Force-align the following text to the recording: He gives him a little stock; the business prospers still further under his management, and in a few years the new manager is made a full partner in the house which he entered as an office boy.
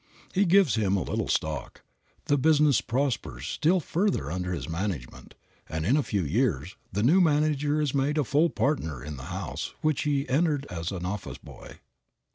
He 0.33 0.45
gives 0.45 0.73
him 0.73 0.97
a 0.97 1.03
little 1.03 1.27
stock; 1.27 1.83
the 2.25 2.35
business 2.35 2.81
prospers 2.81 3.45
still 3.45 3.79
further 3.79 4.31
under 4.31 4.51
his 4.51 4.67
management, 4.67 5.35
and 5.69 5.85
in 5.85 5.95
a 5.95 6.01
few 6.01 6.23
years 6.23 6.75
the 6.91 7.03
new 7.03 7.21
manager 7.21 7.79
is 7.79 7.93
made 7.93 8.17
a 8.17 8.23
full 8.23 8.49
partner 8.49 9.03
in 9.03 9.17
the 9.17 9.25
house 9.29 9.75
which 9.81 10.01
he 10.01 10.27
entered 10.27 10.65
as 10.71 10.91
an 10.91 11.05
office 11.05 11.37
boy. 11.37 11.81